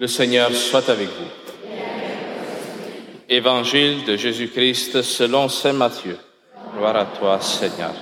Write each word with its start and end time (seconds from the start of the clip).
Le 0.00 0.06
Seigneur 0.06 0.50
soit 0.54 0.88
avec 0.88 1.08
vous. 1.08 1.76
Évangile 3.28 4.02
de 4.06 4.16
Jésus-Christ 4.16 5.02
selon 5.02 5.50
Saint 5.50 5.74
Matthieu. 5.74 6.16
Gloire 6.74 6.96
à 6.96 7.04
toi, 7.04 7.38
Seigneur. 7.38 7.92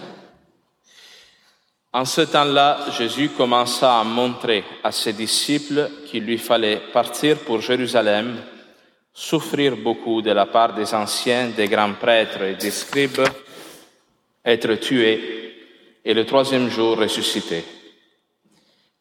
En 1.92 2.04
ce 2.04 2.20
temps-là, 2.20 2.86
Jésus 2.96 3.30
commença 3.30 3.98
à 3.98 4.04
montrer 4.04 4.62
à 4.84 4.92
ses 4.92 5.12
disciples 5.12 5.90
qu'il 6.06 6.22
lui 6.22 6.38
fallait 6.38 6.80
partir 6.92 7.38
pour 7.38 7.60
Jérusalem, 7.60 8.36
souffrir 9.12 9.76
beaucoup 9.76 10.22
de 10.22 10.30
la 10.30 10.46
part 10.46 10.74
des 10.74 10.94
anciens, 10.94 11.48
des 11.48 11.66
grands 11.66 11.94
prêtres 11.94 12.42
et 12.42 12.54
des 12.54 12.70
scribes, 12.70 13.26
être 14.44 14.72
tué 14.76 15.56
et 16.04 16.14
le 16.14 16.24
troisième 16.24 16.70
jour 16.70 16.96
ressuscité. 16.96 17.64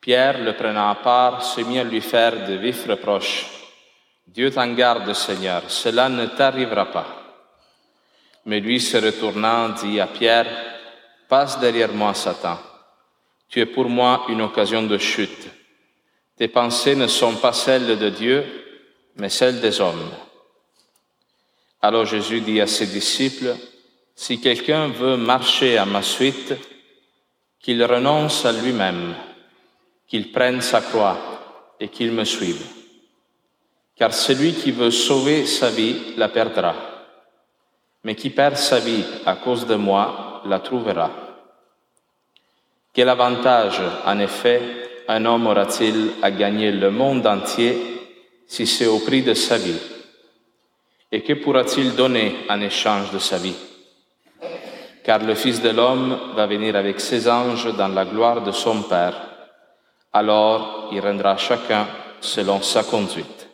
Pierre, 0.02 0.40
le 0.40 0.56
prenant 0.56 0.90
à 0.90 0.96
part, 0.96 1.44
se 1.44 1.62
mit 1.62 1.80
à 1.80 1.84
lui 1.84 2.02
faire 2.02 2.48
de 2.48 2.54
vifs 2.54 2.88
reproches. 2.88 3.46
Dieu 4.28 4.52
t'en 4.52 4.72
garde, 4.74 5.12
Seigneur, 5.14 5.70
cela 5.70 6.10
ne 6.10 6.26
t'arrivera 6.28 6.86
pas. 6.92 7.08
Mais 8.46 8.60
lui, 8.60 8.80
se 8.80 8.98
retournant, 8.98 9.70
dit 9.70 10.00
à 10.00 10.08
Pierre, 10.08 10.48
Passe 11.28 11.60
derrière 11.60 11.92
moi, 11.92 12.14
Satan. 12.14 12.58
Tu 13.50 13.60
es 13.60 13.66
pour 13.66 13.90
moi 13.90 14.26
une 14.30 14.42
occasion 14.42 14.84
de 14.84 14.98
chute. 14.98 15.48
Tes 16.38 16.48
pensées 16.48 16.96
ne 16.96 17.08
sont 17.08 17.36
pas 17.36 17.52
celles 17.52 17.98
de 17.98 18.10
Dieu, 18.10 18.46
mais 19.16 19.30
celles 19.30 19.60
des 19.60 19.82
hommes. 19.82 20.12
Alors 21.82 22.06
Jésus 22.06 22.42
dit 22.42 22.62
à 22.62 22.68
ses 22.68 22.88
disciples, 22.88 23.56
Si 24.16 24.40
quelqu'un 24.40 24.88
veut 24.88 25.18
marcher 25.18 25.78
à 25.78 25.86
ma 25.86 26.02
suite, 26.02 26.54
qu'il 27.60 27.84
renonce 27.84 28.46
à 28.46 28.52
lui-même 28.52 29.16
qu'il 30.08 30.32
prenne 30.32 30.62
sa 30.62 30.82
croix 30.82 31.18
et 31.80 31.90
qu'il 31.90 32.12
me 32.12 32.24
suive. 32.24 32.66
Car 33.96 34.14
celui 34.14 34.54
qui 34.54 34.72
veut 34.72 34.92
sauver 34.92 35.46
sa 35.46 35.70
vie 35.70 36.14
la 36.18 36.30
perdra, 36.30 36.76
mais 38.04 38.16
qui 38.16 38.30
perd 38.30 38.56
sa 38.56 38.80
vie 38.80 39.04
à 39.26 39.36
cause 39.36 39.66
de 39.66 39.76
moi 39.76 40.42
la 40.46 40.60
trouvera. 40.60 41.12
Quel 42.94 43.10
avantage, 43.10 43.82
en 44.06 44.20
effet, 44.20 44.62
un 45.08 45.26
homme 45.26 45.48
aura-t-il 45.48 46.12
à 46.22 46.32
gagner 46.32 46.72
le 46.72 46.90
monde 46.90 47.26
entier 47.28 47.78
si 48.48 48.66
c'est 48.66 48.88
au 48.88 49.00
prix 49.00 49.24
de 49.24 49.34
sa 49.34 49.58
vie? 49.58 49.80
Et 51.12 51.22
que 51.22 51.34
pourra-t-il 51.34 51.96
donner 51.96 52.36
en 52.50 52.62
échange 52.62 53.12
de 53.12 53.20
sa 53.20 53.38
vie? 53.38 53.56
Car 55.04 55.20
le 55.20 55.36
Fils 55.36 55.62
de 55.62 55.70
l'homme 55.70 56.34
va 56.36 56.48
venir 56.48 56.76
avec 56.76 57.00
ses 57.00 57.30
anges 57.30 57.74
dans 57.76 57.88
la 57.88 58.06
gloire 58.06 58.42
de 58.42 58.52
son 58.52 58.84
Père 58.84 59.37
alors 60.14 60.90
il 60.92 61.00
rendra 61.00 61.38
chacun 61.38 61.88
selon 62.20 62.62
sa 62.62 62.84
conduite. 62.84 63.48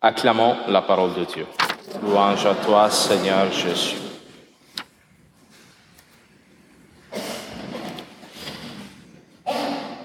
Acclamons 0.00 0.56
la 0.68 0.82
parole 0.82 1.14
de 1.14 1.24
Dieu. 1.24 1.46
Louange 2.02 2.46
à 2.46 2.54
toi, 2.54 2.90
Seigneur 2.90 3.50
Jésus. 3.52 3.96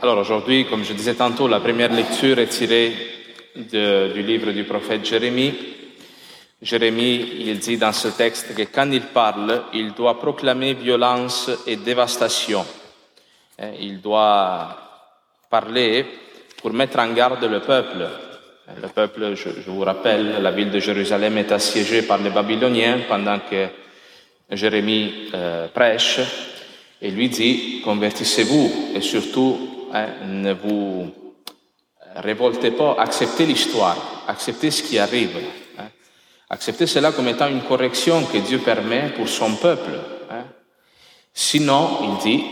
Alors 0.02 0.20
aujourd'hui, 0.20 0.68
comme 0.70 0.84
je 0.84 0.94
disais 0.94 1.16
tantôt, 1.16 1.48
la 1.48 1.60
première 1.60 1.92
lecture 1.92 2.38
est 2.40 2.48
tirée 2.48 2.96
du 3.56 4.22
livre 4.22 4.52
du 4.52 4.64
prophète 4.64 5.04
Jérémie. 5.04 5.54
Jérémie, 6.62 7.28
il 7.40 7.60
dit 7.60 7.78
dans 7.78 7.94
ce 7.94 8.08
texte 8.10 8.56
que 8.56 8.64
quand 8.64 8.90
il 8.92 9.02
parle, 9.02 9.64
il 9.74 9.94
doit 9.94 10.20
proclamer 10.20 10.74
violence 10.74 11.52
et 11.66 11.76
dévastation. 11.76 12.66
Hein, 13.60 13.72
il 13.80 14.00
doit 14.02 14.87
parler 15.50 16.06
pour 16.62 16.74
mettre 16.74 17.00
en 17.00 17.12
garde 17.14 17.44
le 17.44 17.60
peuple. 17.60 18.08
Le 18.82 18.88
peuple, 18.90 19.36
je, 19.36 19.70
vous 19.70 19.82
rappelle, 19.82 20.42
la 20.42 20.52
ville 20.52 20.72
de 20.72 20.80
Jérusalem 20.80 21.38
est 21.38 21.52
assiégée 21.52 22.02
par 22.02 22.18
les 22.18 22.32
Babyloniens 22.32 23.00
pendant 23.08 23.40
que 23.40 23.68
Jérémie 24.52 25.30
euh, 25.34 25.68
prêche 25.70 26.20
et 27.02 27.12
lui 27.12 27.30
dit, 27.30 27.82
convertissez-vous 27.84 28.92
et 28.96 29.02
surtout 29.02 29.88
hein, 29.94 30.08
ne 30.26 30.52
vous 30.54 31.10
révoltez 32.16 32.72
pas, 32.72 32.96
acceptez 33.00 33.46
l'histoire, 33.46 34.26
acceptez 34.28 34.72
ce 34.72 34.84
qui 34.84 35.00
arrive. 35.00 35.38
Hein. 35.80 35.90
Acceptez 36.50 36.88
cela 36.88 37.12
comme 37.12 37.28
étant 37.28 37.48
une 37.48 37.62
correction 37.62 38.24
que 38.26 38.38
Dieu 38.40 38.60
permet 38.60 39.10
pour 39.16 39.30
son 39.30 39.56
peuple. 39.56 39.92
Hein. 40.30 40.44
Sinon, 41.34 42.00
il 42.04 42.18
dit, 42.24 42.46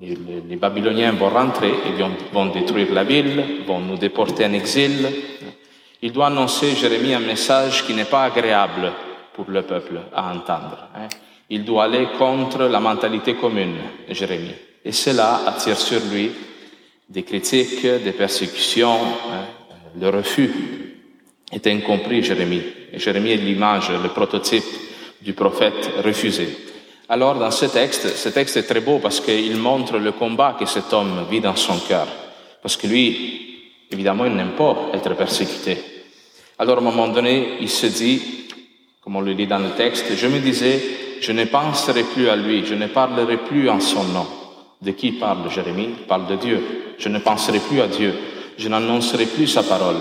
les, 0.00 0.56
Babyloniens 0.56 1.12
vont 1.12 1.28
rentrer 1.28 1.68
et 1.68 2.02
vont, 2.32 2.46
détruire 2.46 2.92
la 2.92 3.04
ville, 3.04 3.64
vont 3.66 3.80
nous 3.80 3.96
déporter 3.96 4.46
en 4.46 4.52
exil. 4.52 5.06
Il 6.02 6.12
doit 6.12 6.28
annoncer, 6.28 6.74
Jérémie, 6.74 7.12
un 7.12 7.20
message 7.20 7.86
qui 7.86 7.92
n'est 7.92 8.06
pas 8.06 8.24
agréable 8.24 8.92
pour 9.34 9.50
le 9.50 9.62
peuple 9.62 10.00
à 10.14 10.32
entendre. 10.32 10.88
Hein. 10.96 11.08
Il 11.50 11.64
doit 11.64 11.84
aller 11.84 12.08
contre 12.18 12.62
la 12.64 12.80
mentalité 12.80 13.34
commune, 13.34 13.76
Jérémie. 14.08 14.54
Et 14.84 14.92
cela 14.92 15.42
attire 15.46 15.76
sur 15.76 16.00
lui 16.10 16.30
des 17.08 17.22
critiques, 17.22 17.82
des 17.82 18.12
persécutions, 18.12 18.94
hein. 18.94 19.44
le 20.00 20.08
refus 20.08 20.50
est 21.52 21.66
incompris, 21.66 22.22
Jérémie. 22.22 22.62
Jérémie 22.94 23.32
est 23.32 23.36
l'image, 23.36 23.90
le 23.90 24.08
prototype 24.08 24.64
du 25.20 25.34
prophète 25.34 25.90
refusé. 26.02 26.69
Alors 27.12 27.34
dans 27.34 27.50
ce 27.50 27.66
texte, 27.66 28.16
ce 28.16 28.28
texte 28.28 28.56
est 28.56 28.62
très 28.62 28.78
beau 28.78 29.00
parce 29.00 29.18
qu'il 29.18 29.56
montre 29.56 29.98
le 29.98 30.12
combat 30.12 30.56
que 30.56 30.64
cet 30.64 30.92
homme 30.92 31.26
vit 31.28 31.40
dans 31.40 31.56
son 31.56 31.76
cœur. 31.80 32.06
Parce 32.62 32.76
que 32.76 32.86
lui, 32.86 33.64
évidemment, 33.90 34.26
il 34.26 34.36
n'aime 34.36 34.52
pas 34.52 34.76
être 34.94 35.16
persécuté. 35.16 35.76
Alors 36.56 36.76
à 36.76 36.80
un 36.80 36.84
moment 36.84 37.08
donné, 37.08 37.54
il 37.60 37.68
se 37.68 37.86
dit, 37.86 38.22
comme 39.02 39.16
on 39.16 39.22
le 39.22 39.32
lit 39.32 39.48
dans 39.48 39.58
le 39.58 39.70
texte, 39.70 40.14
je 40.14 40.26
me 40.28 40.38
disais, 40.38 40.80
je 41.20 41.32
ne 41.32 41.46
penserai 41.46 42.04
plus 42.04 42.28
à 42.28 42.36
lui, 42.36 42.64
je 42.64 42.76
ne 42.76 42.86
parlerai 42.86 43.38
plus 43.38 43.68
en 43.68 43.80
son 43.80 44.04
nom. 44.04 44.28
De 44.80 44.92
qui 44.92 45.10
parle 45.10 45.50
Jérémie? 45.50 45.90
Il 45.98 46.06
parle 46.06 46.28
de 46.28 46.36
Dieu. 46.36 46.94
Je 46.96 47.08
ne 47.08 47.18
penserai 47.18 47.58
plus 47.58 47.80
à 47.80 47.88
Dieu, 47.88 48.14
je 48.56 48.68
n'annoncerai 48.68 49.26
plus 49.26 49.48
sa 49.48 49.64
parole. 49.64 49.96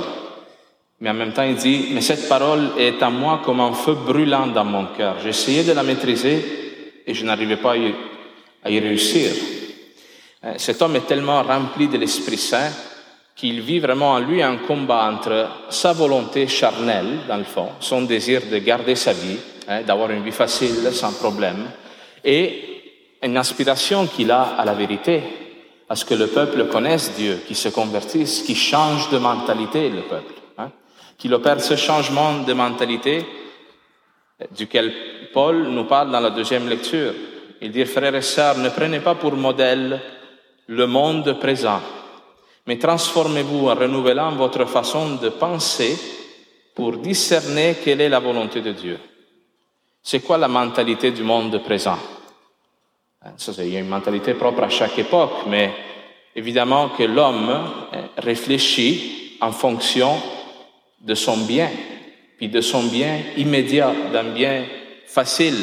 Mais 1.00 1.10
en 1.10 1.16
même 1.16 1.34
temps, 1.34 1.42
il 1.42 1.56
dit, 1.56 1.88
mais 1.92 2.02
cette 2.02 2.30
parole 2.30 2.70
est 2.78 3.02
à 3.02 3.10
moi 3.10 3.42
comme 3.44 3.62
un 3.62 3.74
feu 3.74 3.96
brûlant 3.96 4.46
dans 4.46 4.66
mon 4.66 4.86
cœur. 4.96 5.16
J'essayais 5.24 5.64
de 5.64 5.72
la 5.72 5.82
maîtriser, 5.82 6.69
et 7.06 7.14
je 7.14 7.26
n'arrivais 7.26 7.58
pas 7.58 7.74
à 8.64 8.70
y, 8.70 8.80
réussir. 8.80 9.32
Euh, 10.44 10.54
cet 10.58 10.82
homme 10.82 10.96
est 10.96 11.08
tellement 11.08 11.44
rempli 11.44 11.88
de 11.88 11.98
l'Esprit 11.98 12.38
Saint 12.38 12.72
qu'il 13.36 13.62
vit 13.62 13.80
vraiment 13.80 14.12
en 14.12 14.20
lui 14.20 14.42
un 14.42 14.58
combat 14.58 15.10
entre 15.12 15.50
sa 15.70 15.94
volonté 15.94 16.48
charnelle, 16.48 17.20
dans 17.28 17.38
le 17.38 17.46
fond, 17.46 17.70
son 17.80 18.02
désir 18.02 18.42
de 18.52 18.58
garder 18.58 18.96
sa 18.96 19.14
vie, 19.14 19.38
hein, 19.68 19.82
d'avoir 19.84 20.12
une 20.12 20.24
vie 20.24 20.32
facile, 20.32 20.92
sans 20.92 21.14
problème, 21.14 21.70
et 22.24 22.64
une 23.24 23.38
aspiration 23.38 24.08
qu'il 24.08 24.32
a 24.32 24.44
à 24.58 24.66
la 24.66 24.74
vérité, 24.74 25.22
à 25.88 25.96
ce 25.96 26.06
que 26.06 26.16
le 26.16 26.28
peuple 26.28 26.68
connaisse 26.68 27.14
Dieu, 27.16 27.40
qu'il 27.48 27.56
se 27.56 27.70
convertisse, 27.70 28.44
qu'il 28.44 28.58
change 28.58 29.10
de 29.10 29.18
mentalité, 29.18 29.90
le 29.90 30.02
peuple, 30.02 30.34
hein, 30.58 30.72
qu'il 31.18 31.34
opère 31.34 31.62
ce 31.62 31.76
changement 31.76 32.44
de 32.44 32.54
mentalité 32.54 33.26
duquel 34.56 34.94
Paul 35.34 35.68
nous 35.70 35.86
parle 35.86 36.12
dans 36.12 36.20
la 36.20 36.30
deuxième 36.30 36.68
lecture. 36.68 37.14
Il 37.62 37.72
dit, 37.72 37.86
frères 37.86 38.16
et 38.16 38.22
sœurs, 38.22 38.58
ne 38.58 38.70
prenez 38.70 39.00
pas 39.00 39.16
pour 39.16 39.34
modèle 39.34 40.00
le 40.68 40.88
monde 40.88 41.40
présent, 41.40 41.82
mais 42.68 42.78
transformez-vous 42.78 43.70
en 43.70 43.76
renouvelant 43.76 44.32
votre 44.36 44.66
façon 44.66 45.16
de 45.16 45.30
penser 45.30 45.98
pour 46.76 46.98
discerner 46.98 47.78
quelle 47.84 48.02
est 48.02 48.10
la 48.10 48.20
volonté 48.20 48.62
de 48.62 48.72
Dieu. 48.72 49.00
C'est 50.02 50.22
quoi 50.22 50.38
la 50.38 50.48
mentalité 50.48 51.12
du 51.12 51.24
monde 51.24 51.62
présent? 51.64 51.98
Hein, 53.24 53.32
Il 53.58 53.70
y 53.70 53.78
a 53.78 53.80
une 53.80 53.90
mentalité 53.90 54.36
propre 54.36 54.64
à 54.64 54.70
chaque 54.70 54.98
époque, 55.00 55.46
mais 55.48 55.74
évidemment 56.36 56.90
que 56.90 57.04
l'homme 57.04 57.50
hein, 57.50 58.10
réfléchit 58.18 59.38
en 59.42 59.52
fonction 59.52 60.16
de 61.02 61.16
son 61.16 61.38
bien, 61.38 61.70
puis 62.38 62.48
de 62.48 62.62
son 62.62 62.84
bien 62.84 63.20
immédiat, 63.38 63.94
d'un 64.14 64.32
bien 64.32 64.64
facile. 65.10 65.58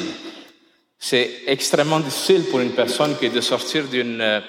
C'est 0.99 1.43
extrêmement 1.47 2.01
difficile 2.01 2.45
pour 2.51 2.61
une 2.61 2.73
personne 2.73 3.17
qui 3.17 3.27
est 3.27 3.31
de 3.31 3.41
sortir 3.41 3.85
d'une 3.87 4.21
euh, 4.21 4.41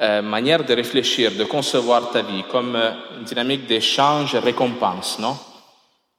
euh, 0.00 0.22
manière 0.22 0.64
de 0.64 0.74
réfléchir, 0.74 1.32
de 1.32 1.44
concevoir 1.44 2.10
ta 2.10 2.22
vie 2.22 2.44
comme 2.50 2.76
euh, 2.76 2.92
une 3.18 3.24
dynamique 3.24 3.66
d'échange 3.66 4.34
et 4.34 4.38
récompense, 4.38 5.18
non? 5.18 5.36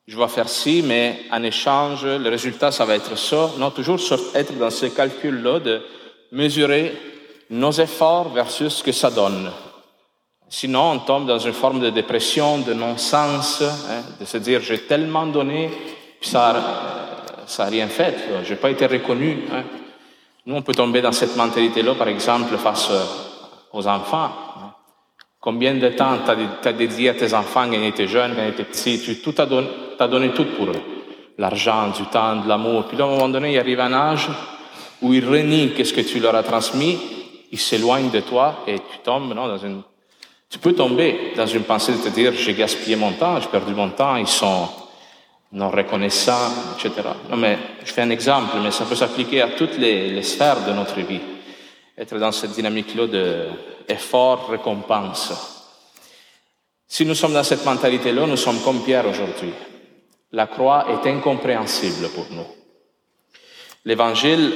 Je 0.05 0.17
vais 0.17 0.27
faire 0.27 0.49
ci, 0.49 0.83
mais 0.85 1.21
en 1.31 1.41
échange, 1.43 2.05
le 2.05 2.29
résultat, 2.29 2.73
ça 2.73 2.83
va 2.83 2.95
être 2.95 3.17
ça. 3.17 3.51
Non, 3.57 3.71
toujours 3.71 3.97
être 4.35 4.57
dans 4.57 4.69
ce 4.69 4.87
calcul-là 4.87 5.61
de 5.61 5.81
mesurer 6.33 6.93
nos 7.49 7.71
efforts 7.71 8.33
versus 8.33 8.73
ce 8.73 8.83
que 8.83 8.91
ça 8.91 9.09
donne. 9.09 9.49
Sinon, 10.49 10.91
on 10.91 10.99
tombe 10.99 11.25
dans 11.25 11.39
une 11.39 11.53
forme 11.53 11.79
de 11.79 11.89
dépression, 11.89 12.57
de 12.57 12.73
non-sens, 12.73 13.61
hein, 13.61 14.03
de 14.19 14.25
se 14.25 14.37
dire 14.37 14.59
j'ai 14.59 14.79
tellement 14.79 15.25
donné, 15.25 15.71
puis 16.19 16.29
ça 16.29 17.12
ça 17.47 17.65
n'a 17.65 17.69
rien 17.69 17.87
fait, 17.87 18.15
je 18.43 18.49
n'ai 18.49 18.59
pas 18.59 18.69
été 18.69 18.85
reconnu. 18.85 19.39
Hein. 19.51 19.63
Nous, 20.45 20.55
on 20.55 20.61
peut 20.61 20.73
tomber 20.73 21.01
dans 21.01 21.13
cette 21.13 21.37
mentalité-là, 21.37 21.95
par 21.95 22.09
exemple, 22.09 22.55
face 22.57 22.89
euh, 22.91 23.03
aux 23.71 23.87
enfants. 23.87 24.29
Hein. 24.57 24.73
Combien 25.39 25.75
de 25.75 25.89
temps 25.89 26.17
tu 26.25 26.67
as, 26.67 26.73
dédié 26.73 27.09
à 27.09 27.13
tes 27.13 27.33
enfants 27.33 27.65
quand 27.65 27.73
ils 27.73 27.85
étaient 27.85 28.07
jeunes, 28.07 28.35
quand 28.35 28.43
ils 28.43 28.49
étaient 28.49 28.63
petits? 28.65 28.99
Tu 28.99 29.29
as 29.37 30.07
donné, 30.07 30.31
tout 30.31 30.45
pour 30.57 30.67
eux. 30.67 30.81
L'argent, 31.37 31.89
du 31.89 32.05
temps, 32.07 32.37
de 32.37 32.47
l'amour. 32.47 32.85
Puis 32.85 33.01
à 33.01 33.05
un 33.05 33.07
moment 33.07 33.29
donné, 33.29 33.53
il 33.53 33.59
arrive 33.59 33.79
un 33.79 33.93
âge 33.93 34.29
où 35.01 35.13
ils 35.13 35.25
renient 35.25 35.73
qu'est-ce 35.73 35.93
que 35.93 36.01
tu 36.01 36.19
leur 36.19 36.35
as 36.35 36.43
transmis, 36.43 36.97
ils 37.51 37.59
s'éloignent 37.59 38.09
de 38.09 38.19
toi 38.19 38.63
et 38.67 38.75
tu 38.75 38.99
tombes 39.03 39.33
dans 39.33 39.57
une... 39.57 39.81
Tu 40.49 40.59
peux 40.59 40.73
tomber 40.73 41.33
dans 41.35 41.47
une 41.47 41.63
pensée 41.63 41.93
de 41.93 41.97
te 41.97 42.09
dire, 42.09 42.33
j'ai 42.33 42.53
gaspillé 42.53 42.95
mon 42.95 43.11
temps, 43.13 43.39
j'ai 43.39 43.47
perdu 43.47 43.73
mon 43.73 43.89
temps, 43.89 44.15
ils 44.17 44.27
sont 44.27 44.69
non 45.53 45.69
reconnaissants, 45.69 46.51
etc. 46.75 47.09
Non, 47.29 47.37
mais 47.37 47.57
je 47.85 47.93
fais 47.93 48.01
un 48.01 48.09
exemple, 48.09 48.57
mais 48.61 48.71
ça 48.71 48.85
peut 48.85 48.95
s'appliquer 48.95 49.41
à 49.41 49.49
toutes 49.49 49.77
les, 49.77 50.09
les 50.09 50.23
sphères 50.23 50.65
de 50.65 50.73
notre 50.73 50.99
vie. 51.01 51.21
Être 51.97 52.17
dans 52.17 52.31
cette 52.31 52.51
dynamique-là 52.51 53.07
d'effort, 53.87 54.49
récompense. 54.49 55.31
Si 56.87 57.05
nous 57.05 57.13
sommes 57.13 57.33
dans 57.33 57.43
cette 57.43 57.65
mentalité-là, 57.65 58.25
nous 58.25 58.37
sommes 58.37 58.61
comme 58.61 58.83
Pierre 58.83 59.07
aujourd'hui. 59.07 59.53
La 60.31 60.47
croix 60.47 60.87
est 60.89 61.07
incompréhensible 61.07 62.09
pour 62.09 62.25
nous. 62.31 62.47
L'évangile 63.85 64.53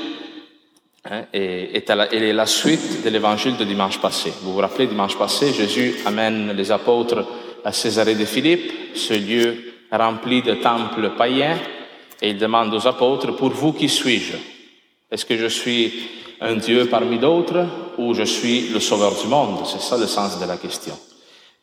hein, 1.05 1.25
est, 1.31 1.88
la, 1.89 2.11
est 2.11 2.33
la 2.33 2.45
suite 2.47 3.03
de 3.03 3.09
l'évangile 3.09 3.57
de 3.57 3.65
dimanche 3.65 3.99
passé. 3.99 4.33
Vous 4.41 4.53
vous 4.53 4.59
rappelez, 4.59 4.88
dimanche 4.88 5.17
passé, 5.17 5.53
Jésus 5.53 5.95
amène 6.07 6.53
les 6.53 6.71
apôtres 6.71 7.23
à 7.63 7.71
Césarée 7.71 8.15
de 8.15 8.25
Philippe, 8.25 8.71
ce 8.95 9.13
lieu 9.13 9.66
rempli 9.91 10.41
de 10.41 10.55
temples 10.55 11.11
païens, 11.17 11.57
et 12.21 12.29
il 12.29 12.37
demande 12.37 12.73
aux 12.73 12.87
apôtres, 12.87 13.35
pour 13.35 13.51
vous, 13.51 13.73
qui 13.73 13.89
suis-je? 13.89 14.37
Est-ce 15.11 15.25
que 15.25 15.37
je 15.37 15.47
suis 15.47 15.93
un 16.41 16.55
Dieu 16.55 16.87
parmi 16.87 17.17
d'autres 17.17 17.65
ou 17.97 18.13
je 18.13 18.23
suis 18.23 18.69
le 18.69 18.79
sauveur 18.79 19.15
du 19.21 19.27
monde? 19.27 19.65
C'est 19.65 19.81
ça 19.81 19.97
le 19.97 20.07
sens 20.07 20.39
de 20.39 20.45
la 20.45 20.57
question. 20.57 20.97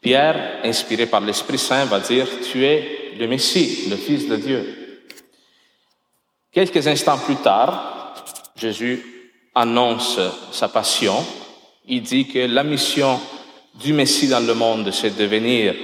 Pierre, 0.01 0.61
inspiré 0.65 1.07
par 1.07 1.21
l'Esprit 1.21 1.59
Saint, 1.59 1.85
va 1.87 2.01
dire, 2.01 2.27
tu 2.51 2.65
es 2.65 3.15
le 3.19 3.27
Messie, 3.27 3.89
le 3.91 3.97
Fils 3.97 4.29
de 4.29 4.37
Dieu. 4.37 5.11
Quelques 6.53 6.87
instants 6.87 7.19
plus 7.19 7.37
tard, 7.37 8.15
Jésus 8.57 9.03
annonce 9.55 10.21
sa 10.53 10.69
passion. 10.69 11.25
Il 11.87 12.03
dit 12.03 12.27
que 12.29 12.47
la 12.47 12.63
mission 12.63 13.19
du 13.75 13.93
Messie 13.93 14.29
dans 14.29 14.47
le 14.47 14.55
monde, 14.55 14.91
c'est 14.93 15.17
de 15.17 15.25
venir 15.25 15.75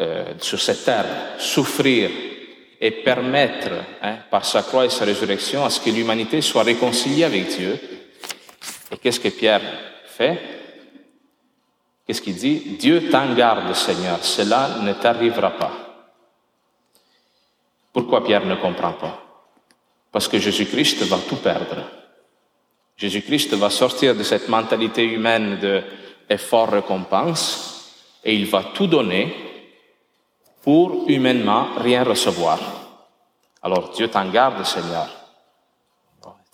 euh, 0.00 0.34
sur 0.40 0.60
cette 0.60 0.84
terre, 0.84 1.06
souffrir 1.38 2.10
et 2.80 2.90
permettre, 2.90 3.70
hein, 4.00 4.18
par 4.30 4.44
sa 4.44 4.62
croix 4.62 4.86
et 4.86 4.90
sa 4.90 5.04
résurrection, 5.04 5.64
à 5.64 5.70
ce 5.70 5.80
que 5.80 5.90
l'humanité 5.90 6.40
soit 6.40 6.62
réconciliée 6.62 7.24
avec 7.24 7.48
Dieu. 7.48 7.78
Et 8.92 8.96
qu'est-ce 8.98 9.18
que 9.18 9.28
Pierre 9.28 9.62
fait? 10.06 10.38
Qu'est-ce 12.06 12.22
qu'il 12.22 12.36
dit? 12.36 12.76
Dieu 12.78 13.10
t'en 13.10 13.34
garde, 13.34 13.74
Seigneur, 13.74 14.24
cela 14.24 14.76
ne 14.82 14.92
t'arrivera 14.92 15.50
pas. 15.50 15.72
Pourquoi 17.92 18.24
Pierre 18.24 18.46
ne 18.46 18.54
comprend 18.54 18.92
pas? 18.92 19.20
Parce 20.12 20.28
que 20.28 20.38
Jésus-Christ 20.38 21.02
va 21.02 21.18
tout 21.28 21.36
perdre. 21.36 21.90
Jésus-Christ 22.96 23.54
va 23.54 23.70
sortir 23.70 24.14
de 24.14 24.22
cette 24.22 24.48
mentalité 24.48 25.02
humaine 25.04 25.58
de 25.58 25.82
effort-récompense 26.30 27.92
et 28.24 28.34
il 28.34 28.46
va 28.46 28.62
tout 28.74 28.86
donner 28.86 29.47
pour 30.68 31.08
humainement 31.08 31.68
rien 31.78 32.04
recevoir. 32.04 32.58
Alors 33.62 33.90
Dieu 33.96 34.06
t'en 34.08 34.28
garde, 34.28 34.62
Seigneur. 34.66 35.08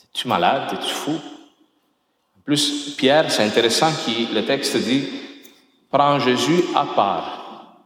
Es-tu 0.05 0.28
malade? 0.28 0.72
Es-tu 0.75 0.94
fou? 0.94 1.20
En 2.38 2.40
plus, 2.44 2.94
Pierre, 2.96 3.28
c'est 3.32 3.43
intéressant 3.43 3.90
que 3.90 4.32
le 4.32 4.44
texte 4.44 4.76
dit, 4.76 5.08
prend 5.90 6.20
Jésus 6.20 6.62
à 6.76 6.84
part. 6.94 7.81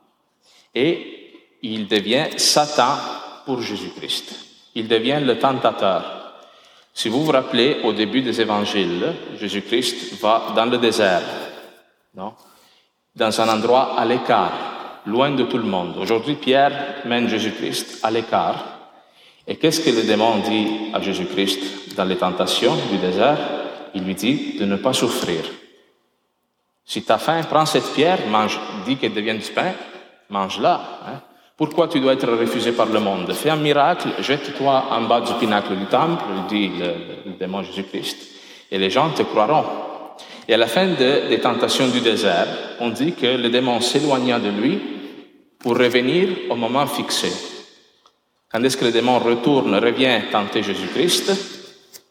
Et 0.75 1.33
il 1.63 1.89
devient 1.89 2.27
Satan 2.37 2.99
pour 3.47 3.63
Jésus-Christ. 3.63 4.35
Il 4.75 4.87
devient 4.87 5.23
le 5.23 5.39
tentateur. 5.39 6.35
Si 6.93 7.09
vous 7.09 7.25
vous 7.25 7.33
rappelez, 7.33 7.81
au 7.85 7.95
début 7.95 8.21
des 8.21 8.39
évangiles, 8.39 9.15
Jésus-Christ 9.41 10.21
va 10.21 10.53
dans 10.55 10.67
le 10.67 10.77
désert, 10.77 11.23
non? 12.15 12.35
dans 13.17 13.41
un 13.41 13.49
endroit 13.49 13.99
à 13.99 14.05
l'écart 14.05 14.78
loin 15.09 15.31
de 15.31 15.45
tout 15.45 15.57
le 15.57 15.65
monde. 15.65 15.97
Aujourd'hui, 15.99 16.35
Pierre 16.35 17.03
mène 17.07 17.29
Jésus-Christ 17.29 18.01
à 18.03 18.11
l'écart. 18.11 18.65
Et 19.47 19.57
qu'est-ce 19.57 19.81
que 19.81 19.91
le 19.91 20.03
démon 20.03 20.37
dit 20.47 20.69
à 20.93 21.01
Jésus-Christ 21.01 21.97
dans 21.97 22.05
les 22.05 22.17
tentations 22.17 22.77
du 22.91 22.99
désert? 22.99 23.39
Il 23.95 24.05
lui 24.05 24.15
dit 24.15 24.59
de 24.59 24.67
ne 24.67 24.77
pas 24.77 24.93
souffrir. 24.93 25.41
Si 26.85 27.03
tu 27.03 27.11
as 27.11 27.19
faim, 27.19 27.41
prends 27.49 27.65
cette 27.65 27.95
pierre, 27.95 28.19
mange, 28.31 28.61
dis 28.85 28.97
qu'elle 28.97 29.15
devienne 29.15 29.39
du 29.39 29.51
pain, 29.51 29.73
mange-la. 30.29 30.75
Hein. 31.07 31.21
Pourquoi 31.57 31.89
tu 31.89 32.01
dois 32.01 32.13
être 32.13 32.31
refusé 32.31 32.73
par 32.73 32.87
le 32.87 33.01
monde? 33.01 33.33
Fais 33.33 33.51
un 33.51 33.57
miracle, 33.57 34.09
jette-toi 34.21 34.85
en 34.91 35.03
bas 35.03 35.23
du 35.23 35.33
pinacle 35.35 35.75
du 35.75 35.87
temple, 35.87 36.25
dit 36.49 36.69
le, 36.69 37.31
le 37.31 37.37
démon 37.39 37.63
Jésus-Christ, 37.63 38.17
et 38.71 38.79
les 38.79 38.91
gens 38.91 39.11
te 39.11 39.23
croiront. 39.23 39.65
Et 40.47 40.55
à 40.55 40.57
la 40.57 40.67
fin 40.67 40.87
des 40.87 41.41
tentations 41.41 41.89
du 41.89 42.01
désert, 42.01 42.47
on 42.81 42.91
dit 42.91 43.13
que 43.13 43.27
le 43.27 43.51
démon 43.51 43.81
s'éloigna 43.81 44.39
de 44.39 44.49
lui 44.49 44.98
pour 45.59 45.77
revenir 45.77 46.51
au 46.51 46.57
moment 46.57 46.87
fixé. 46.87 47.33
Quand 48.51 48.63
est-ce 48.63 48.77
que 48.77 48.87
le 48.87 48.93
démon 48.93 49.19
retourne, 49.19 49.75
revient 49.75 50.23
tenter 50.31 50.63
Jésus-Christ, 50.63 51.33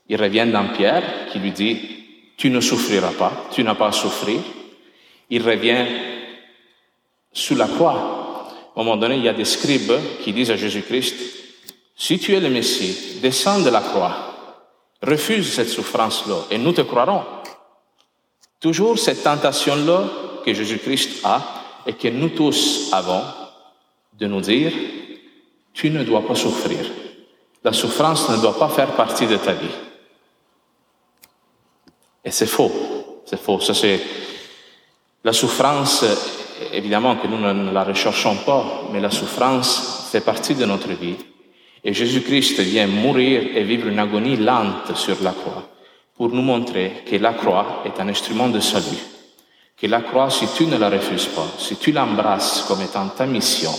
il 0.09 0.21
revient 0.21 0.47
dans 0.51 0.67
Pierre 0.69 1.27
qui 1.31 1.39
lui 1.39 1.51
dit, 1.51 1.79
tu 2.37 2.49
ne 2.49 2.61
souffriras 2.61 3.13
pas, 3.13 3.47
tu 3.51 3.63
n'as 3.63 3.75
pas 3.75 3.87
à 3.87 3.91
souffrir. 3.91 4.39
Il 5.29 5.43
revient 5.43 5.85
sous 7.33 7.55
la 7.55 7.67
croix. 7.67 8.53
À 8.75 8.79
un 8.79 8.83
moment 8.83 8.97
donné, 8.97 9.15
il 9.15 9.23
y 9.23 9.29
a 9.29 9.33
des 9.33 9.45
scribes 9.45 9.93
qui 10.23 10.33
disent 10.33 10.51
à 10.51 10.55
Jésus-Christ, 10.55 11.15
si 11.95 12.19
tu 12.19 12.35
es 12.35 12.39
le 12.39 12.49
Messie, 12.49 13.19
descends 13.21 13.61
de 13.61 13.71
la 13.71 13.81
croix, 13.81 14.35
refuse 15.01 15.51
cette 15.51 15.69
souffrance-là 15.69 16.45
et 16.51 16.59
nous 16.59 16.73
te 16.73 16.81
croirons. 16.81 17.23
Toujours 18.59 18.99
cette 18.99 19.23
tentation-là 19.23 20.03
que 20.45 20.53
Jésus-Christ 20.53 21.21
a, 21.23 21.56
et 21.87 21.93
que 21.93 22.09
nous 22.09 22.29
tous 22.29 22.89
avons 22.91 23.23
de 24.19 24.27
nous 24.27 24.41
dire, 24.41 24.73
tu 25.73 25.89
ne 25.89 26.03
dois 26.03 26.27
pas 26.27 26.35
souffrir. 26.35 26.79
La 27.63 27.71
souffrance 27.71 28.29
ne 28.29 28.37
doit 28.37 28.59
pas 28.59 28.69
faire 28.69 28.91
partie 28.91 29.25
de 29.25 29.37
ta 29.37 29.53
vie. 29.53 29.75
Et 32.25 32.31
c'est 32.31 32.45
faux. 32.45 32.71
C'est 33.25 33.39
faux. 33.39 33.59
C'est 33.61 34.01
la 35.23 35.33
souffrance, 35.33 36.03
évidemment 36.73 37.15
que 37.15 37.27
nous 37.27 37.39
ne 37.39 37.71
la 37.71 37.83
recherchons 37.83 38.35
pas, 38.45 38.83
mais 38.91 38.99
la 38.99 39.11
souffrance 39.11 40.09
fait 40.11 40.21
partie 40.21 40.55
de 40.55 40.65
notre 40.65 40.89
vie. 40.89 41.15
Et 41.83 41.93
Jésus-Christ 41.93 42.59
vient 42.59 42.87
mourir 42.87 43.55
et 43.55 43.63
vivre 43.63 43.87
une 43.87 43.99
agonie 43.99 44.35
lente 44.35 44.95
sur 44.95 45.21
la 45.23 45.31
croix 45.31 45.69
pour 46.15 46.29
nous 46.29 46.41
montrer 46.41 47.03
que 47.05 47.15
la 47.15 47.33
croix 47.33 47.83
est 47.85 47.99
un 48.01 48.09
instrument 48.09 48.49
de 48.49 48.59
salut 48.59 49.16
que 49.77 49.87
la 49.87 50.01
croix, 50.01 50.29
si 50.29 50.47
tu 50.55 50.65
ne 50.65 50.77
la 50.77 50.89
refuses 50.89 51.27
pas, 51.27 51.47
si 51.59 51.75
tu 51.75 51.91
l'embrasses 51.91 52.65
comme 52.67 52.81
étant 52.81 53.07
ta 53.09 53.25
mission, 53.25 53.71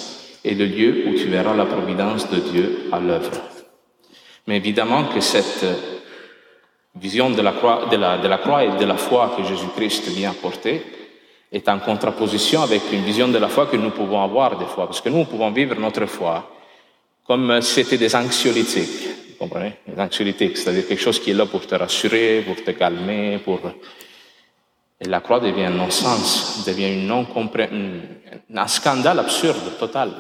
est 0.45 0.55
le 0.55 0.67
lieu 0.67 1.05
où 1.09 1.15
tu 1.15 1.27
verras 1.27 1.55
la 1.55 1.67
providence 1.67 2.31
de 2.31 2.39
Dieu 2.39 2.89
à 2.93 3.01
l'œuvre. 3.01 3.33
Mais 4.47 4.57
évidemment 4.57 5.05
que 5.05 5.21
cette 5.21 5.67
vision 6.95 7.31
de 7.31 7.43
la, 7.43 7.53
croix, 7.53 7.87
de, 7.91 7.97
la, 7.97 8.19
de 8.19 8.29
la 8.29 8.39
croix 8.39 8.65
et 8.65 8.77
de 8.77 8.85
la 8.85 8.97
foi 8.97 9.35
que 9.37 9.43
Jésus-Christ 9.43 10.09
vient 10.09 10.31
apporter 10.31 10.83
est 11.51 11.69
en 11.69 11.79
contraposition 11.79 12.63
avec 12.63 12.83
une 12.93 13.03
vision 13.03 13.29
de 13.29 13.39
la 13.39 13.49
foi 13.49 13.67
que 13.67 13.77
nous 13.77 13.91
pouvons 13.91 14.23
avoir 14.23 14.59
des 14.59 14.67
fois, 14.67 14.87
parce 14.87 15.01
que 15.01 15.09
nous 15.09 15.25
pouvons 15.25 15.51
vivre 15.51 15.75
notre 15.79 16.07
foi 16.07 16.51
comme 17.29 17.61
c'était 17.61 17.99
des 17.99 18.17
anxiolytiques, 18.17 19.07
vous 19.29 19.37
comprenez? 19.39 19.75
Des 19.87 20.01
anxiolytiques, 20.01 20.57
c'est-à-dire 20.57 20.89
quelque 20.89 21.03
chose 21.03 21.21
qui 21.21 21.31
est 21.31 21.35
là 21.35 21.45
pour 21.45 21.67
te 21.67 21.75
rassurer, 21.75 22.43
pour 22.47 22.57
te 22.65 22.71
calmer, 22.71 23.39
pour 23.45 23.61
et 25.01 25.07
la 25.07 25.21
croix 25.21 25.41
devient 25.41 25.65
un 25.65 25.71
non-sens, 25.71 26.65
devient 26.67 26.93
une 26.93 27.07
non 27.07 27.27
un 28.55 28.67
scandale 28.67 29.19
absurde, 29.21 29.79
total. 29.79 30.13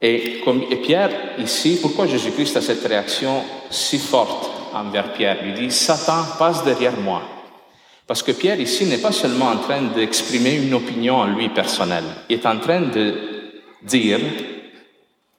Et, 0.00 0.42
et 0.70 0.76
Pierre, 0.76 1.10
ici, 1.38 1.78
pourquoi 1.80 2.06
Jésus-Christ 2.06 2.56
a 2.56 2.60
cette 2.60 2.86
réaction 2.86 3.42
si 3.70 3.98
forte 3.98 4.50
envers 4.74 5.12
Pierre? 5.12 5.38
Il 5.44 5.54
dit, 5.54 5.70
Satan 5.70 6.24
passe 6.38 6.64
derrière 6.64 6.98
moi. 6.98 7.22
Parce 8.06 8.22
que 8.22 8.32
Pierre, 8.32 8.60
ici, 8.60 8.84
n'est 8.84 8.98
pas 8.98 9.12
seulement 9.12 9.48
en 9.48 9.56
train 9.56 9.80
d'exprimer 9.82 10.56
une 10.56 10.74
opinion 10.74 11.16
en 11.16 11.26
lui 11.26 11.48
personnelle, 11.48 12.04
il 12.28 12.36
est 12.36 12.46
en 12.46 12.58
train 12.58 12.82
de 12.82 13.14
dire 13.82 14.20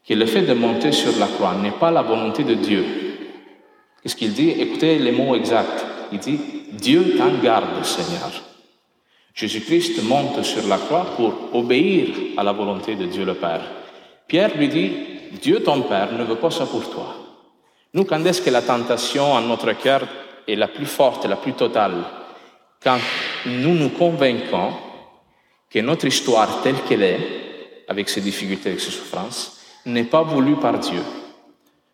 que 0.08 0.14
le 0.14 0.26
fait 0.26 0.44
de 0.44 0.54
monter 0.54 0.92
sur 0.92 1.18
la 1.20 1.28
croix 1.28 1.56
n'est 1.56 1.72
pas 1.72 1.92
la 1.92 2.02
volonté 2.02 2.44
de 2.44 2.54
Dieu. 2.54 2.86
Qu'est-ce 4.02 4.16
qu'il 4.16 4.34
dit? 4.34 4.50
Écoutez 4.50 5.00
les 5.00 5.12
mots 5.12 5.36
exacts. 5.36 5.84
Il 6.12 6.20
dit, 6.20 6.40
Dieu 6.72 7.16
t'en 7.18 7.38
garde, 7.42 7.84
Seigneur. 7.84 8.32
Jésus-Christ 9.34 10.02
monte 10.04 10.44
sur 10.44 10.66
la 10.68 10.78
croix 10.78 11.06
pour 11.16 11.54
obéir 11.54 12.16
à 12.38 12.44
la 12.44 12.54
volonté 12.54 12.96
de 12.96 13.06
Dieu 13.06 13.26
le 13.26 13.34
Père. 13.34 13.62
Pierre 14.28 14.58
lui 14.58 14.70
dit, 14.70 14.92
Dieu 15.42 15.62
ton 15.62 15.82
Père 15.82 16.14
ne 16.14 16.24
veut 16.24 16.38
pas 16.38 16.52
ça 16.52 16.66
pour 16.66 16.90
toi. 16.90 17.16
Nous, 17.94 18.06
quand 18.06 18.24
est-ce 18.26 18.42
que 18.42 18.50
la 18.50 18.62
tentation 18.62 19.34
en 19.34 19.42
notre 19.42 19.74
cœur 19.74 20.08
est 20.48 20.56
la 20.56 20.68
plus 20.68 20.86
forte, 20.86 21.26
la 21.26 21.36
plus 21.36 21.54
totale? 21.54 22.04
Quand 22.82 23.00
nous 23.46 23.74
nous 23.74 23.90
convainquons 23.90 24.74
que 25.70 25.80
notre 25.80 26.06
histoire 26.06 26.62
telle 26.62 26.82
qu'elle 26.84 27.04
est, 27.04 27.86
avec 27.88 28.10
ses 28.10 28.22
difficultés, 28.22 28.70
avec 28.70 28.82
ses 28.82 28.92
souffrances, 28.92 29.62
n'est 29.86 30.04
pas 30.06 30.24
voulue 30.24 30.56
par 30.56 30.80
Dieu. 30.80 31.02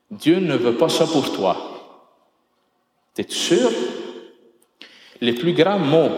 Dieu 0.10 0.40
ne 0.40 0.56
veut 0.56 0.76
pas 0.76 0.90
ça 0.90 1.06
pour 1.06 1.32
toi. 1.34 1.58
T'es 3.14 3.26
sûr 3.28 3.70
Les 5.22 5.34
plus 5.34 5.54
grands 5.54 5.80
mots 5.80 6.10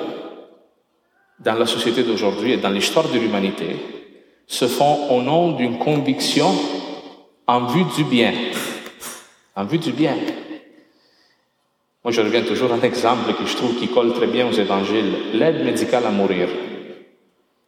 dans 1.39 1.55
la 1.55 1.65
société 1.65 2.03
d'aujourd'hui 2.03 2.53
et 2.53 2.57
dans 2.57 2.69
l'histoire 2.69 3.09
de 3.09 3.19
l'humanité 3.19 3.75
se 4.47 4.65
font 4.67 5.09
au 5.09 5.21
nom 5.21 5.51
d'une 5.51 5.77
conviction 5.77 6.49
en 7.45 7.65
vue 7.65 7.83
du 7.95 8.05
bien. 8.05 8.33
En 9.55 9.65
vue 9.65 9.77
du 9.77 9.91
bien. 9.91 10.15
Moi, 12.03 12.11
je 12.11 12.21
reviens 12.21 12.43
toujours 12.43 12.71
à 12.71 12.75
un 12.75 12.81
exemple 12.81 13.33
que 13.33 13.45
je 13.45 13.55
trouve 13.55 13.75
qui 13.75 13.87
colle 13.87 14.13
très 14.13 14.27
bien 14.27 14.47
aux 14.47 14.53
évangiles. 14.53 15.13
L'aide 15.33 15.63
médicale 15.63 16.05
à 16.05 16.11
mourir. 16.11 16.47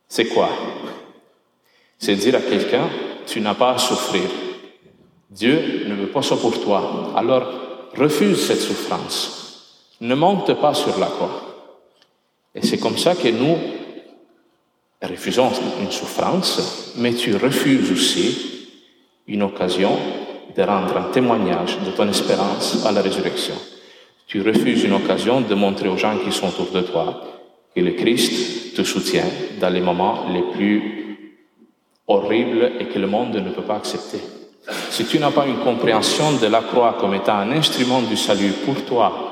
C'est 0.08 0.27
quoi? 0.27 0.50
C'est 1.98 2.15
dire 2.15 2.36
à 2.36 2.39
quelqu'un, 2.39 2.89
tu 3.27 3.42
n'as 3.42 3.54
pas 3.56 3.74
à 3.74 3.77
souffrir. 3.77 4.30
Dieu 5.30 5.86
ne 5.88 5.96
veut 5.96 6.08
pas 6.08 6.22
ça 6.22 6.38
pour 6.38 6.62
toi. 6.62 7.13
Alors, 7.15 7.50
refuse 7.98 8.46
cette 8.46 8.62
souffrance. 8.62 9.45
Ne 10.02 10.16
monte 10.16 10.54
pas 10.60 10.74
sur 10.74 10.98
la 11.00 11.08
croix. 11.08 11.42
Et 12.54 12.66
c'est 12.66 12.78
comme 12.78 12.98
ça 12.98 13.16
que 13.16 13.30
nous 13.30 13.58
refusons 15.02 15.52
une 15.82 15.92
souffrance, 15.92 16.94
mais 16.98 17.14
tu 17.14 17.36
refuses 17.36 17.92
aussi 17.92 18.68
une 19.28 19.44
occasion 19.44 19.98
de 20.56 20.62
rendre 20.64 20.98
un 20.98 21.12
témoignage 21.12 21.78
de 21.86 21.92
ton 21.92 22.08
espérance 22.08 22.86
à 22.86 22.92
la 22.92 23.02
résurrection. 23.02 23.56
Tu 24.28 24.42
refuses 24.42 24.84
une 24.84 24.94
occasion 24.94 25.42
de 25.42 25.54
montrer 25.54 25.90
aux 25.90 25.98
gens 25.98 26.18
qui 26.18 26.32
sont 26.32 26.48
autour 26.48 26.72
de 26.72 26.82
toi 26.82 27.22
que 27.75 27.82
le 27.82 27.92
Christ 27.92 28.75
te 28.75 28.84
soutient 28.84 29.30
dans 29.60 29.70
les 29.70 29.82
moments 29.82 30.25
les 30.32 30.44
plus 30.54 31.18
horribles 32.08 32.72
et 32.80 32.86
que 32.86 33.00
le 33.00 33.08
monde 33.08 33.36
ne 33.36 33.50
peut 33.50 33.64
pas 33.64 33.75
accepter. 33.75 34.20
Si 34.90 35.06
tu 35.06 35.20
n'as 35.20 35.32
pas 35.32 35.46
une 35.46 35.60
compréhension 35.60 36.34
de 36.34 36.48
la 36.48 36.62
croix 36.62 36.98
comme 37.00 37.14
étant 37.14 37.36
un 37.36 37.52
instrument 37.52 38.02
du 38.02 38.18
salut 38.18 38.54
pour 38.66 38.84
toi, 38.86 39.25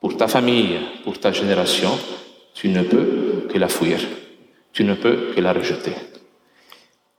pour 0.00 0.16
ta 0.16 0.28
famille, 0.28 0.78
pour 1.02 1.18
ta 1.18 1.32
génération, 1.32 1.98
tu 2.54 2.68
ne 2.68 2.82
peux 2.82 3.48
que 3.52 3.58
la 3.58 3.68
fuir. 3.68 3.98
Tu 4.72 4.84
ne 4.84 4.94
peux 4.94 5.32
que 5.34 5.40
la 5.40 5.52
rejeter. 5.52 5.94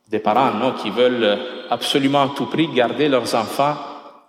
Des 0.09 0.19
parents 0.19 0.53
non, 0.53 0.73
qui 0.73 0.89
veulent 0.89 1.39
absolument 1.69 2.23
à 2.23 2.29
tout 2.35 2.45
prix 2.45 2.67
garder 2.67 3.09
leurs 3.09 3.33
enfants 3.35 3.75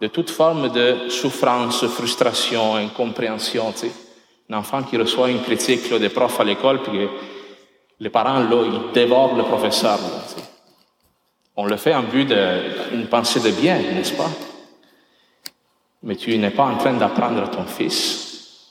de 0.00 0.06
toute 0.08 0.30
forme 0.30 0.70
de 0.70 1.08
souffrance, 1.08 1.86
frustration, 1.86 2.76
incompréhension. 2.76 3.72
Tu 3.72 3.78
sais. 3.78 3.92
Un 4.50 4.58
enfant 4.58 4.82
qui 4.82 4.96
reçoit 4.96 5.30
une 5.30 5.42
critique 5.42 5.92
des 5.92 6.08
profs 6.08 6.40
à 6.40 6.44
l'école, 6.44 6.82
puis 6.82 7.08
les 7.98 8.10
parents, 8.10 8.40
là, 8.40 8.64
ils 8.64 8.92
dévorent 8.92 9.36
le 9.36 9.42
professeur. 9.42 9.98
tu 9.98 10.40
sais. 10.40 10.48
On 11.56 11.64
le 11.64 11.76
fait 11.76 11.94
en 11.94 12.02
vue 12.02 12.24
d'une 12.24 13.06
pensée 13.08 13.40
de 13.40 13.50
bien, 13.50 13.78
n'est-ce 13.78 14.12
pas? 14.12 14.30
Mais 16.02 16.16
tu 16.16 16.36
n'es 16.36 16.50
pas 16.50 16.64
en 16.64 16.76
train 16.76 16.92
d'apprendre 16.92 17.42
à 17.42 17.48
ton 17.48 17.64
fils 17.64 18.25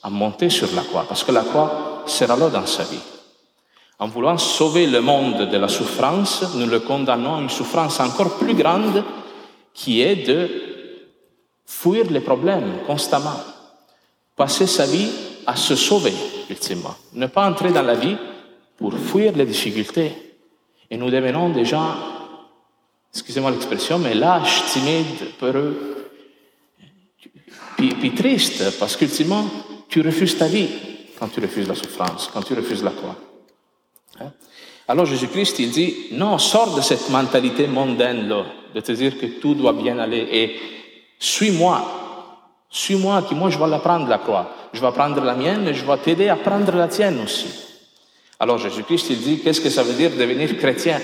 à 0.05 0.09
monter 0.11 0.51
sur 0.51 0.67
la 0.75 0.83
croix, 0.83 1.03
parce 1.07 1.23
que 1.23 1.31
la 1.31 1.41
croix 1.41 2.03
sera 2.05 2.37
là 2.37 2.49
dans 2.49 2.67
sa 2.67 2.83
vie. 2.83 3.01
En 3.97 4.07
voulant 4.07 4.37
sauver 4.37 4.85
le 4.85 5.01
monde 5.01 5.49
de 5.49 5.57
la 5.57 5.67
souffrance, 5.67 6.45
nous 6.53 6.67
le 6.67 6.81
condamnons 6.81 7.37
à 7.37 7.41
une 7.41 7.49
souffrance 7.49 7.99
encore 7.99 8.37
plus 8.37 8.53
grande 8.53 9.03
qui 9.73 10.01
est 10.01 10.27
de 10.27 10.47
fuir 11.65 12.05
les 12.11 12.19
problèmes 12.19 12.83
constamment, 12.85 13.39
passer 14.35 14.67
sa 14.67 14.85
vie 14.85 15.09
à 15.47 15.55
se 15.55 15.75
sauver, 15.75 16.13
ultimement, 16.51 16.95
ne 17.13 17.25
pas 17.25 17.49
entrer 17.49 17.71
dans 17.71 17.81
la 17.81 17.95
vie 17.95 18.15
pour 18.77 18.93
fuir 18.93 19.33
les 19.35 19.45
difficultés. 19.47 20.11
Et 20.91 20.97
nous 20.97 21.09
devenons 21.09 21.49
des 21.49 21.65
gens, 21.65 21.95
excusez-moi 23.11 23.49
l'expression, 23.49 23.97
mais 23.97 24.13
lâches, 24.13 24.65
timides, 24.67 25.33
peureux, 25.39 25.95
puis, 27.75 27.89
puis 27.95 28.13
tristes, 28.13 28.77
parce 28.77 28.95
qu'ultimement, 28.95 29.45
tu 29.87 30.01
refuses 30.01 30.37
ta 30.37 30.47
vie 30.47 30.69
quand 31.19 31.27
tu 31.27 31.39
refuses 31.39 31.67
la 31.67 31.75
souffrance, 31.75 32.29
quand 32.33 32.41
tu 32.41 32.53
refuses 32.53 32.83
la 32.83 32.91
croix. 32.91 33.15
Hein? 34.19 34.31
Alors 34.87 35.05
Jésus-Christ, 35.05 35.59
il 35.59 35.71
dit, 35.71 35.95
non, 36.11 36.37
sors 36.37 36.75
de 36.75 36.81
cette 36.81 37.09
mentalité 37.09 37.67
mondaine-là, 37.67 38.45
de 38.73 38.79
te 38.81 38.91
dire 38.91 39.17
que 39.17 39.25
tout 39.25 39.55
doit 39.55 39.73
bien 39.73 39.97
aller 39.97 40.27
et 40.31 40.55
suis-moi. 41.17 42.03
Suis-moi, 42.69 43.23
qui 43.23 43.35
moi 43.35 43.49
je 43.49 43.57
vais 43.57 43.67
l'apprendre 43.67 44.07
la 44.07 44.17
croix. 44.17 44.53
Je 44.73 44.81
vais 44.81 44.91
prendre 44.91 45.23
la 45.23 45.33
mienne 45.33 45.67
et 45.67 45.73
je 45.73 45.85
vais 45.85 45.97
t'aider 45.97 46.27
à 46.27 46.35
prendre 46.35 46.75
la 46.75 46.87
tienne 46.87 47.21
aussi. 47.23 47.47
Alors 48.39 48.57
Jésus-Christ, 48.57 49.07
il 49.11 49.21
dit, 49.21 49.39
qu'est-ce 49.39 49.61
que 49.61 49.69
ça 49.69 49.81
veut 49.81 49.93
dire 49.93 50.11
devenir 50.11 50.57
chrétien? 50.57 50.99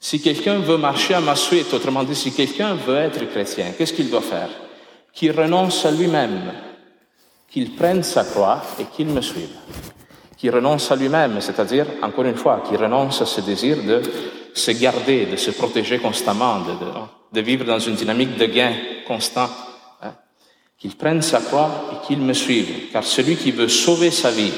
Si 0.00 0.20
quelqu'un 0.20 0.58
veut 0.58 0.78
marcher 0.78 1.14
à 1.14 1.20
ma 1.20 1.36
suite, 1.36 1.72
autrement 1.74 2.04
dit, 2.04 2.14
si 2.14 2.32
quelqu'un 2.32 2.74
veut 2.74 2.96
être 2.96 3.24
chrétien, 3.30 3.72
qu'est-ce 3.76 3.92
qu'il 3.92 4.10
doit 4.10 4.22
faire? 4.22 4.48
Qu'il 5.12 5.32
renonce 5.32 5.84
à 5.84 5.90
lui-même, 5.90 6.52
qu'il 7.48 7.74
prenne 7.74 8.02
sa 8.02 8.24
croix 8.24 8.62
et 8.78 8.84
qu'il 8.84 9.08
me 9.08 9.20
suive. 9.20 9.56
Qu'il 10.36 10.50
renonce 10.50 10.90
à 10.90 10.96
lui-même, 10.96 11.40
c'est-à-dire, 11.40 11.86
encore 12.02 12.24
une 12.24 12.36
fois, 12.36 12.62
qu'il 12.66 12.76
renonce 12.76 13.22
à 13.22 13.26
ce 13.26 13.40
désir 13.40 13.82
de 13.82 14.02
se 14.52 14.70
garder, 14.72 15.26
de 15.26 15.36
se 15.36 15.50
protéger 15.50 15.98
constamment, 15.98 16.60
de, 17.32 17.40
vivre 17.40 17.64
dans 17.64 17.78
une 17.78 17.94
dynamique 17.94 18.36
de 18.36 18.46
gain 18.46 18.72
constant, 19.06 19.48
hein, 20.02 20.12
qu'il 20.78 20.96
prenne 20.96 21.22
sa 21.22 21.40
croix 21.40 21.70
et 21.92 22.06
qu'il 22.06 22.18
me 22.18 22.32
suive. 22.32 22.90
Car 22.92 23.04
celui 23.04 23.36
qui 23.36 23.50
veut 23.50 23.68
sauver 23.68 24.10
sa 24.10 24.30
vie 24.30 24.52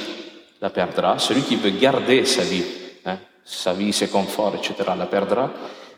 la 0.60 0.70
perdra, 0.70 1.18
celui 1.18 1.42
qui 1.42 1.56
veut 1.56 1.70
garder 1.70 2.24
sa 2.24 2.42
vie, 2.42 2.64
hein, 3.06 3.18
sa 3.44 3.72
vie, 3.72 3.92
ses 3.92 4.08
conforts, 4.08 4.54
etc., 4.56 4.74
la 4.96 5.06
perdra, 5.06 5.50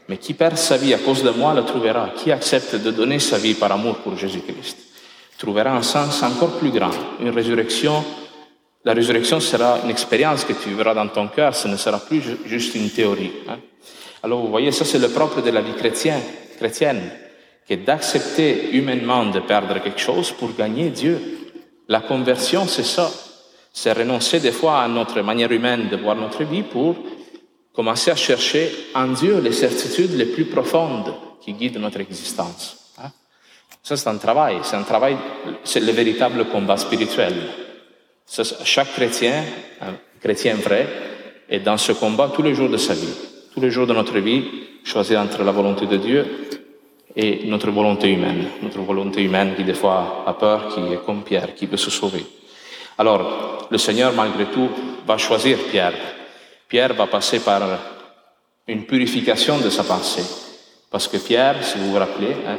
mais 0.08 0.18
qui 0.18 0.34
perd 0.34 0.58
sa 0.58 0.76
vie 0.76 0.92
à 0.92 0.98
cause 0.98 1.22
de 1.22 1.30
moi 1.30 1.54
la 1.54 1.62
trouvera. 1.62 2.10
Qui 2.16 2.32
accepte 2.32 2.74
de 2.74 2.90
donner 2.90 3.18
sa 3.18 3.38
vie 3.38 3.54
par 3.54 3.72
amour 3.72 3.98
pour 3.98 4.16
Jésus-Christ? 4.16 4.89
Trouvera 5.40 5.70
un 5.74 5.82
sens 5.82 6.22
encore 6.22 6.58
plus 6.58 6.70
grand, 6.70 6.90
une 7.18 7.30
résurrection. 7.30 8.04
La 8.84 8.92
résurrection 8.92 9.40
sera 9.40 9.80
une 9.82 9.90
expérience 9.90 10.44
que 10.44 10.52
tu 10.52 10.68
vivras 10.68 10.94
dans 10.94 11.08
ton 11.08 11.28
cœur, 11.28 11.54
ce 11.54 11.66
ne 11.66 11.76
sera 11.76 11.98
plus 11.98 12.22
juste 12.44 12.74
une 12.74 12.90
théorie. 12.90 13.32
Hein. 13.48 13.58
Alors 14.22 14.42
vous 14.42 14.50
voyez, 14.50 14.70
ça 14.70 14.84
c'est 14.84 14.98
le 14.98 15.08
propre 15.08 15.40
de 15.40 15.50
la 15.50 15.62
vie 15.62 15.72
chrétienne 15.72 16.20
chrétienne, 16.58 17.00
qui 17.66 17.72
est 17.72 17.78
d'accepter 17.78 18.70
humainement 18.72 19.24
de 19.24 19.40
perdre 19.40 19.82
quelque 19.82 20.00
chose 20.00 20.30
pour 20.30 20.54
gagner 20.54 20.90
Dieu. 20.90 21.18
La 21.88 22.00
conversion, 22.00 22.66
c'est 22.66 22.84
ça. 22.84 23.10
C'est 23.72 23.92
renoncer 23.92 24.40
des 24.40 24.52
fois 24.52 24.82
à 24.82 24.88
notre 24.88 25.22
manière 25.22 25.52
humaine 25.52 25.88
de 25.88 25.96
voir 25.96 26.16
notre 26.16 26.44
vie 26.44 26.62
pour 26.62 26.96
commencer 27.72 28.10
à 28.10 28.16
chercher 28.16 28.70
en 28.94 29.08
Dieu 29.08 29.40
les 29.40 29.52
certitudes 29.52 30.16
les 30.18 30.26
plus 30.26 30.44
profondes 30.44 31.14
qui 31.40 31.54
guident 31.54 31.78
notre 31.78 32.00
existence. 32.00 32.79
Ça, 33.82 33.96
c'est 33.96 34.08
un 34.08 34.16
travail. 34.16 34.58
C'est 34.62 34.76
un 34.76 34.82
travail, 34.82 35.16
c'est 35.64 35.80
le 35.80 35.92
véritable 35.92 36.44
combat 36.46 36.76
spirituel. 36.76 37.34
chaque 38.64 38.92
chrétien, 38.92 39.44
un 39.80 39.94
chrétien 40.20 40.54
vrai, 40.56 40.86
est 41.48 41.60
dans 41.60 41.76
ce 41.76 41.92
combat 41.92 42.30
tous 42.34 42.42
les 42.42 42.54
jours 42.54 42.68
de 42.68 42.76
sa 42.76 42.94
vie. 42.94 43.14
Tous 43.52 43.60
les 43.60 43.70
jours 43.70 43.86
de 43.86 43.94
notre 43.94 44.18
vie, 44.18 44.44
choisir 44.84 45.20
entre 45.20 45.42
la 45.42 45.52
volonté 45.52 45.86
de 45.86 45.96
Dieu 45.96 46.26
et 47.16 47.46
notre 47.46 47.70
volonté 47.70 48.10
humaine. 48.12 48.46
Notre 48.62 48.80
volonté 48.80 49.22
humaine 49.22 49.54
qui 49.56 49.64
des 49.64 49.74
fois 49.74 50.24
a 50.26 50.34
peur, 50.34 50.68
qui 50.68 50.80
est 50.92 51.04
comme 51.04 51.22
Pierre, 51.22 51.54
qui 51.54 51.66
veut 51.66 51.76
se 51.76 51.90
sauver. 51.90 52.24
Alors, 52.98 53.66
le 53.70 53.78
Seigneur, 53.78 54.12
malgré 54.12 54.46
tout, 54.46 54.68
va 55.06 55.16
choisir 55.18 55.58
Pierre. 55.70 55.94
Pierre 56.68 56.94
va 56.94 57.06
passer 57.06 57.40
par 57.40 57.62
une 58.68 58.84
purification 58.84 59.58
de 59.58 59.70
sa 59.70 59.82
pensée. 59.82 60.24
Parce 60.90 61.08
que 61.08 61.16
Pierre, 61.16 61.64
si 61.64 61.78
vous 61.78 61.90
vous 61.90 61.98
rappelez, 61.98 62.36
hein, 62.46 62.58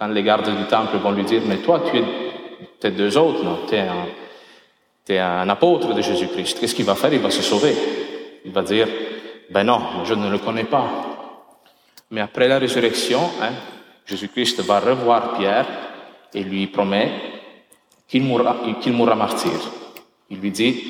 quand 0.00 0.08
les 0.08 0.22
gardes 0.22 0.56
du 0.56 0.64
temple 0.64 0.96
vont 0.96 1.12
lui 1.12 1.24
dire, 1.24 1.42
mais 1.44 1.58
toi, 1.58 1.82
tu 1.90 1.98
es, 1.98 2.04
es 2.82 2.90
deux 2.90 3.18
autres, 3.18 3.44
non, 3.44 3.58
tu 3.68 3.74
es 3.74 5.18
un, 5.18 5.40
un 5.42 5.48
apôtre 5.50 5.92
de 5.92 6.00
Jésus-Christ. 6.00 6.58
Qu'est-ce 6.58 6.74
qu'il 6.74 6.86
va 6.86 6.94
faire? 6.94 7.12
Il 7.12 7.20
va 7.20 7.30
se 7.30 7.42
sauver. 7.42 7.74
Il 8.46 8.50
va 8.50 8.62
dire, 8.62 8.88
ben 9.50 9.64
non, 9.64 9.78
je 10.04 10.14
ne 10.14 10.30
le 10.30 10.38
connais 10.38 10.64
pas. 10.64 10.86
Mais 12.10 12.22
après 12.22 12.48
la 12.48 12.58
résurrection, 12.58 13.20
hein, 13.42 13.52
Jésus-Christ 14.06 14.60
va 14.62 14.80
revoir 14.80 15.34
Pierre 15.34 15.66
et 16.32 16.42
lui 16.44 16.66
promet 16.68 17.12
qu'il 18.08 18.22
mourra, 18.22 18.56
qu'il 18.80 18.94
mourra 18.94 19.14
martyr. 19.14 19.52
Il 20.30 20.38
lui 20.38 20.50
dit, 20.50 20.82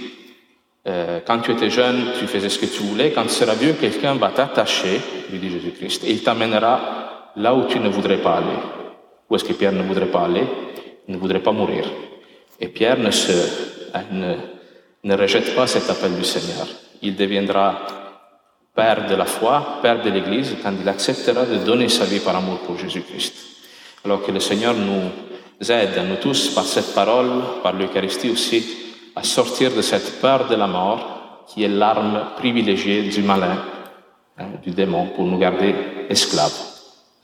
euh, 0.86 1.18
quand 1.26 1.40
tu 1.40 1.50
étais 1.50 1.68
jeune, 1.68 2.12
tu 2.16 2.28
faisais 2.28 2.48
ce 2.48 2.60
que 2.60 2.66
tu 2.66 2.84
voulais, 2.84 3.10
quand 3.10 3.24
tu 3.24 3.30
seras 3.30 3.54
vieux, 3.54 3.72
quelqu'un 3.72 4.14
va 4.14 4.28
t'attacher, 4.28 5.00
lui 5.32 5.40
dit 5.40 5.50
Jésus-Christ, 5.50 6.04
et 6.04 6.12
il 6.12 6.22
t'amènera 6.22 7.32
là 7.34 7.56
où 7.56 7.66
tu 7.66 7.80
ne 7.80 7.88
voudrais 7.88 8.18
pas 8.18 8.36
aller. 8.36 8.79
Où 9.30 9.36
est-ce 9.36 9.44
que 9.44 9.52
Pierre 9.52 9.72
ne 9.72 9.84
voudrait 9.84 10.10
pas 10.10 10.24
aller 10.24 10.44
Il 11.06 11.14
ne 11.14 11.20
voudrait 11.20 11.42
pas 11.42 11.52
mourir. 11.52 11.84
Et 12.58 12.66
Pierre 12.66 12.98
ne, 12.98 13.12
se, 13.12 13.32
hein, 13.94 14.36
ne, 15.04 15.14
rejette 15.14 15.54
pas 15.54 15.68
cet 15.68 15.88
appel 15.88 16.16
du 16.16 16.24
Seigneur. 16.24 16.66
Il 17.00 17.14
deviendra 17.14 17.86
Père 18.74 19.06
de 19.06 19.14
la 19.14 19.24
foi, 19.24 19.78
Père 19.82 20.02
de 20.02 20.10
l'Église, 20.10 20.56
quand 20.62 20.72
il 20.80 20.88
acceptera 20.88 21.44
de 21.44 21.58
donner 21.64 21.88
sa 21.88 22.04
vie 22.04 22.18
par 22.18 22.36
amour 22.36 22.58
pour 22.58 22.76
Jésus-Christ. 22.76 23.34
Alors 24.04 24.22
que 24.22 24.32
le 24.32 24.40
Seigneur 24.40 24.74
nous 24.74 25.70
aide, 25.70 26.02
nous 26.08 26.16
tous, 26.16 26.52
par 26.54 26.64
cette 26.64 26.92
parole, 26.92 27.30
par 27.62 27.72
l'Eucharistie 27.72 28.30
aussi, 28.30 28.64
à 29.14 29.22
sortir 29.22 29.72
de 29.74 29.82
cette 29.82 30.20
peur 30.20 30.48
de 30.48 30.56
la 30.56 30.66
mort 30.66 31.44
qui 31.46 31.62
est 31.62 31.68
l'arme 31.68 32.30
privilégiée 32.36 33.02
du 33.02 33.22
malin, 33.22 33.62
hein, 34.38 34.46
du 34.62 34.70
démon, 34.70 35.06
pour 35.14 35.24
nous 35.24 35.38
garder 35.38 35.74
esclaves. 36.08 36.52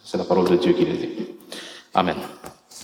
C'est 0.04 0.18
la 0.18 0.24
parole 0.24 0.48
de 0.48 0.56
Dieu 0.56 0.72
qui 0.72 0.84
le 0.84 0.92
dit. 0.92 1.35
Amen. 1.96 2.55